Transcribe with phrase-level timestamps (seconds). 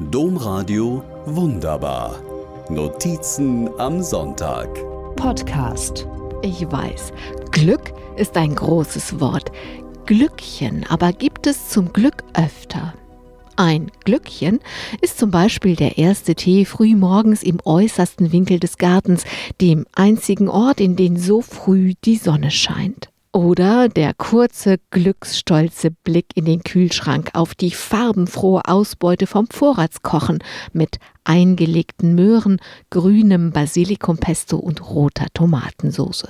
[0.00, 2.16] Domradio Wunderbar.
[2.68, 4.68] Notizen am Sonntag.
[5.14, 6.08] Podcast.
[6.42, 7.12] Ich weiß,
[7.52, 9.52] Glück ist ein großes Wort.
[10.04, 12.92] Glückchen aber gibt es zum Glück öfter.
[13.54, 14.58] Ein Glückchen
[15.00, 19.22] ist zum Beispiel der erste Tee früh morgens im äußersten Winkel des Gartens,
[19.60, 23.13] dem einzigen Ort, in den so früh die Sonne scheint.
[23.34, 30.38] Oder der kurze, glücksstolze Blick in den Kühlschrank auf die farbenfrohe Ausbeute vom Vorratskochen
[30.72, 36.28] mit eingelegten Möhren, grünem Basilikumpesto und roter Tomatensauce.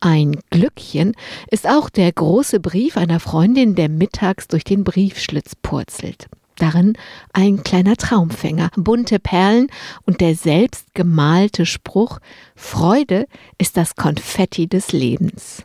[0.00, 1.14] Ein Glückchen
[1.48, 6.26] ist auch der große Brief einer Freundin, der mittags durch den Briefschlitz purzelt.
[6.56, 6.94] Darin
[7.32, 9.68] ein kleiner Traumfänger, bunte Perlen
[10.06, 12.18] und der selbst gemalte Spruch
[12.56, 15.62] Freude ist das Konfetti des Lebens.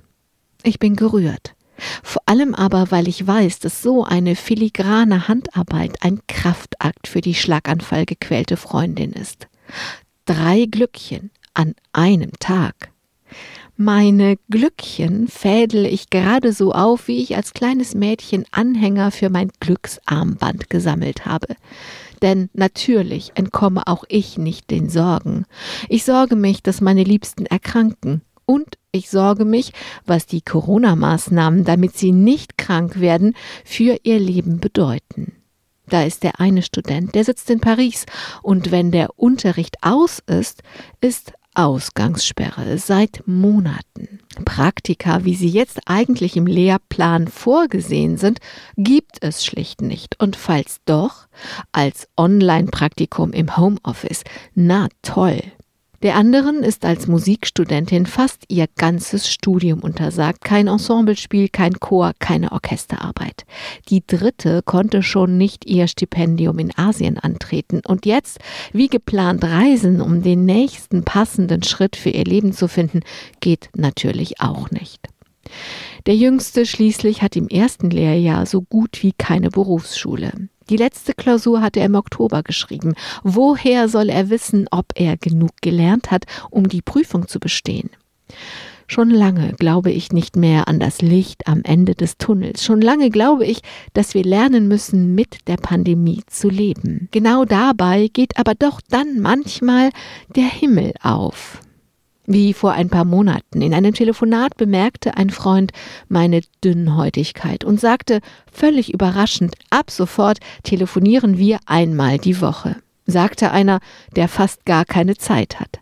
[0.66, 1.54] Ich bin gerührt.
[2.02, 7.36] Vor allem aber, weil ich weiß, dass so eine filigrane Handarbeit ein Kraftakt für die
[7.36, 9.48] schlaganfallgequälte Freundin ist.
[10.26, 12.90] Drei Glückchen an einem Tag.
[13.78, 19.52] Meine Glückchen fädel ich gerade so auf, wie ich als kleines Mädchen Anhänger für mein
[19.60, 21.56] Glücksarmband gesammelt habe.
[22.24, 25.46] Denn natürlich entkomme auch ich nicht den Sorgen.
[25.90, 29.74] Ich sorge mich, dass meine Liebsten erkranken und ich sorge mich,
[30.06, 35.34] was die Corona-Maßnahmen, damit sie nicht krank werden, für ihr Leben bedeuten.
[35.88, 38.06] Da ist der eine Student, der sitzt in Paris,
[38.42, 40.64] und wenn der Unterricht aus ist,
[41.00, 44.20] ist Ausgangssperre seit Monaten.
[44.44, 48.40] Praktika, wie sie jetzt eigentlich im Lehrplan vorgesehen sind,
[48.76, 50.22] gibt es schlicht nicht.
[50.22, 51.28] Und falls doch,
[51.72, 54.24] als Online-Praktikum im Homeoffice.
[54.54, 55.42] Na toll.
[56.04, 60.44] Der anderen ist als Musikstudentin fast ihr ganzes Studium untersagt.
[60.44, 63.46] Kein Ensemblespiel, kein Chor, keine Orchesterarbeit.
[63.90, 68.40] Die dritte konnte schon nicht ihr Stipendium in Asien antreten und jetzt,
[68.74, 73.02] wie geplant, reisen, um den nächsten passenden Schritt für ihr Leben zu finden,
[73.40, 75.00] geht natürlich auch nicht.
[76.06, 80.50] Der Jüngste schließlich hat im ersten Lehrjahr so gut wie keine Berufsschule.
[80.70, 82.96] Die letzte Klausur hat er im Oktober geschrieben.
[83.24, 87.90] Woher soll er wissen, ob er genug gelernt hat, um die Prüfung zu bestehen?
[88.88, 92.64] Schon lange glaube ich nicht mehr an das Licht am Ende des Tunnels.
[92.64, 93.62] Schon lange glaube ich,
[93.94, 97.10] dass wir lernen müssen, mit der Pandemie zu leben.
[97.12, 99.90] Genau dabei geht aber doch dann manchmal
[100.36, 101.62] der Himmel auf.
[102.28, 103.62] Wie vor ein paar Monaten.
[103.62, 105.72] In einem Telefonat bemerkte ein Freund
[106.08, 108.20] meine Dünnhäutigkeit und sagte
[108.52, 112.78] völlig überraschend, ab sofort telefonieren wir einmal die Woche.
[113.06, 113.80] Sagte einer,
[114.16, 115.80] der fast gar keine Zeit hat.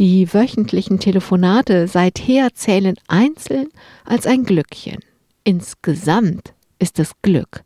[0.00, 3.68] Die wöchentlichen Telefonate seither zählen einzeln
[4.04, 4.98] als ein Glückchen.
[5.44, 7.62] Insgesamt ist es Glück,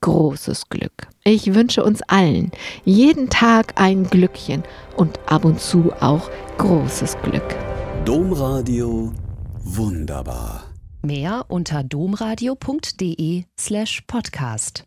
[0.00, 1.08] großes Glück.
[1.24, 2.50] Ich wünsche uns allen
[2.84, 4.62] jeden Tag ein Glückchen
[4.96, 7.56] und ab und zu auch großes Glück.
[8.04, 9.12] Domradio
[9.62, 10.64] wunderbar.
[11.02, 14.84] Mehr unter domradio.de slash podcast.